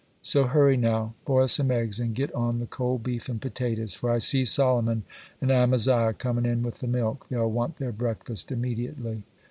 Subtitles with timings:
[0.23, 4.09] So hurry, now, boil some eggs, and get on the cold beef and potatoes, for
[4.09, 5.03] I see Solomon
[5.39, 7.27] and Amaziah coming in with the milk.
[7.29, 9.21] They'll want their breakfast immediately.